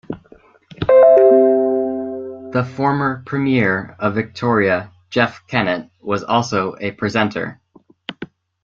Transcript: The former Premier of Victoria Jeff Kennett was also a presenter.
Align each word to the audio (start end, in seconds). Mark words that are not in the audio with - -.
The 2.49 2.67
former 2.75 3.21
Premier 3.27 3.95
of 3.99 4.15
Victoria 4.15 4.91
Jeff 5.11 5.45
Kennett 5.45 5.91
was 6.01 6.23
also 6.23 6.75
a 6.79 6.89
presenter. 6.89 7.61